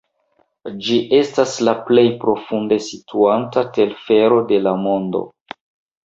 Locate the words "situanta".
2.85-3.63